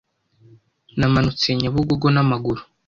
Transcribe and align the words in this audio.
Namanutse 0.99 1.47
Nyabugogo 1.59 2.07
namaguru 2.13 2.61